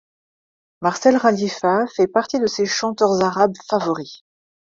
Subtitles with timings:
[0.81, 4.23] Marcel Khalifa fait partie de ses chanteurs arabes favoris.